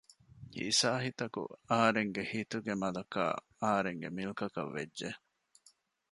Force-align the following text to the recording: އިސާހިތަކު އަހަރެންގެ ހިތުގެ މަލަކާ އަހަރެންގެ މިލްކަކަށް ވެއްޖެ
އިސާހިތަކު 0.59 1.41
އަހަރެންގެ 1.69 2.23
ހިތުގެ 2.31 2.73
މަލަކާ 2.81 3.23
އަހަރެންގެ 3.61 4.09
މިލްކަކަށް 4.17 4.73
ވެއްޖެ 4.75 5.09